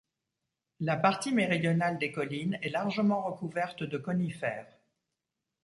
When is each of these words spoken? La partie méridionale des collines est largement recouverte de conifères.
La 0.79 0.95
partie 0.97 1.31
méridionale 1.31 1.99
des 1.99 2.11
collines 2.11 2.57
est 2.63 2.69
largement 2.71 3.21
recouverte 3.21 3.83
de 3.83 3.99
conifères. 3.99 4.65